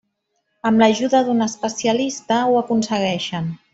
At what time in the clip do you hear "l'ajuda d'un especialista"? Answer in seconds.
0.83-2.39